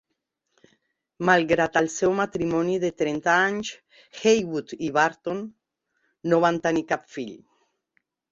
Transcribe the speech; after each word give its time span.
Malgrat 1.29 1.75
el 1.81 1.89
seu 1.95 2.15
matrimoni 2.19 2.77
de 2.85 2.89
trenta 3.03 3.35
anys, 3.51 3.69
Heywood 4.21 4.73
i 4.89 4.91
Barton 4.97 5.45
no 6.33 6.41
van 6.47 6.61
tenir 6.67 6.85
cap 6.93 7.05
fill. 7.19 7.37